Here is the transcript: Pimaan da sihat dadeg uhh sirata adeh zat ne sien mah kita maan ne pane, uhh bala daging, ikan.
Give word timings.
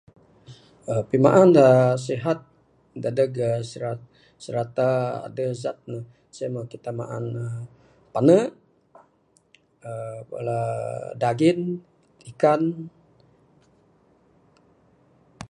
Pimaan 1.09 1.49
da 1.57 1.67
sihat 2.05 2.39
dadeg 3.03 3.31
uhh 3.47 3.61
sirata 4.45 4.89
adeh 5.27 5.51
zat 5.63 5.77
ne 5.91 5.97
sien 6.35 6.51
mah 6.55 6.65
kita 6.71 6.91
maan 6.99 7.23
ne 7.35 7.45
pane, 8.13 8.37
uhh 9.89 10.19
bala 10.29 10.59
daging, 11.21 11.61
ikan. 12.31 12.61